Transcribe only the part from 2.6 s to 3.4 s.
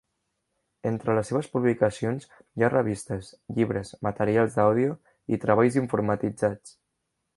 ha revistes,